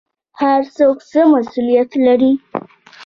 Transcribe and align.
هر 0.41 0.61
څوک 0.77 0.97
څه 1.09 1.21
مسوولیت 1.31 1.91
لري؟ 2.05 2.31